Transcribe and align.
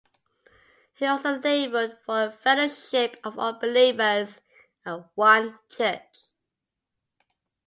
He 0.95 1.05
also 1.05 1.37
labored 1.37 1.99
for 2.07 2.23
a 2.23 2.31
fellowship 2.31 3.17
of 3.23 3.37
all 3.37 3.53
believers 3.59 4.41
and 4.83 5.05
one 5.13 5.59
church. 5.69 6.31